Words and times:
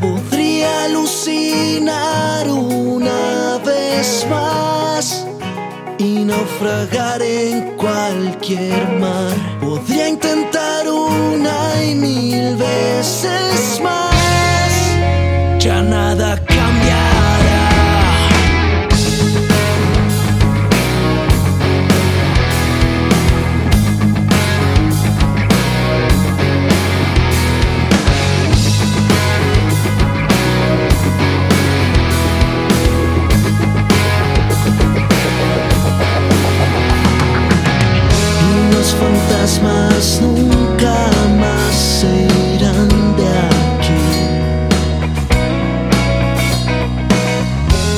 Podría 0.00 0.84
alucinar 0.84 2.48
una 2.48 3.58
vez 3.64 4.24
más 4.30 5.26
y 5.98 6.24
naufragar 6.24 7.20
en 7.20 7.76
cualquier 7.76 8.86
mar. 9.00 9.34
Podría 9.60 10.08
intentar 10.08 10.88
una 10.88 11.82
y 11.82 11.94
mil 11.96 12.56
veces 12.56 13.80
más. 13.82 14.14
Ya 15.58 15.82
nada 15.82 16.36
nunca 40.22 41.10
más 41.38 41.74
se 41.74 42.06
irán 42.54 42.88
de 43.14 43.28
aquí. 43.28 44.04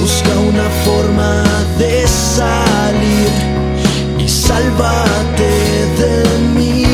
Busca 0.00 0.32
una 0.40 0.68
forma 0.84 1.44
de 1.78 2.08
salir 2.08 3.30
y 4.18 4.28
sálvate 4.28 5.50
de 6.00 6.38
mí. 6.56 6.84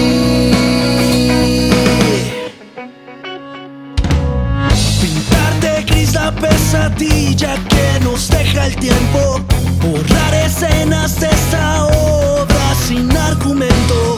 Pintar 5.00 5.60
de 5.60 5.84
gris 5.84 6.12
la 6.12 6.30
pesadilla 6.32 7.54
que 7.70 8.04
nos 8.04 8.28
deja 8.28 8.66
el 8.66 8.76
tiempo. 8.76 9.40
Borrar 9.80 10.34
escenas 10.34 11.18
de 11.18 11.30
esta 11.30 11.86
obra 11.86 12.74
sin 12.86 13.10
argumento. 13.16 14.13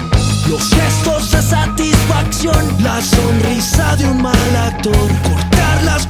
Los 0.49 0.71
gestos 0.71 1.33
de 1.33 1.43
satisfacción, 1.43 2.83
la 2.83 3.01
sonrisa 3.01 3.97
de 3.97 4.07
un 4.07 4.23
mal 4.23 4.57
actor. 4.57 5.09
Cortar 5.29 5.83
las 5.85 6.07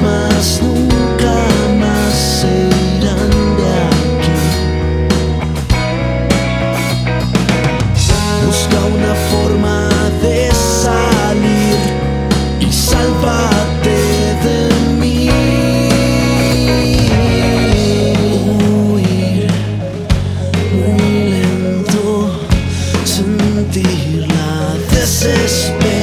nunca 0.00 1.34
más 1.78 2.14
se 2.14 2.48
irán 2.98 3.30
de 3.56 3.68
aquí. 3.86 4.32
Busca 8.46 8.78
una 8.96 9.14
forma 9.30 9.76
de 10.22 10.50
salir 10.52 11.78
y 12.60 12.72
sálvate 12.72 13.98
de 14.44 14.58
mí. 15.00 15.28
Huir 18.90 19.50
muy 20.72 21.08
lento, 21.30 22.04
sentir 23.04 24.26
la 24.28 24.52
desesperación. 24.90 25.93